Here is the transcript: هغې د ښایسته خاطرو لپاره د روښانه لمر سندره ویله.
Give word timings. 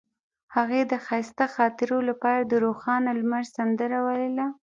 هغې 0.55 0.81
د 0.91 0.93
ښایسته 1.05 1.45
خاطرو 1.55 1.97
لپاره 2.09 2.41
د 2.43 2.53
روښانه 2.65 3.11
لمر 3.19 3.43
سندره 3.55 3.97
ویله. 4.05 4.47